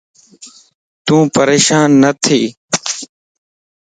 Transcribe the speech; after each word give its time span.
تون 1.05 1.23
پريشان 1.35 1.89
نٿي 2.01 2.41